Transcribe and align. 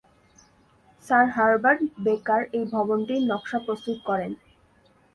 Sir 1.05 1.25
Herbert 1.35 1.81
Baker 2.05 2.41
এই 2.57 2.65
ভবনটির 2.73 3.21
নকশা 3.29 3.59
প্রস্তুত 3.65 3.97
করেন। 4.05 4.31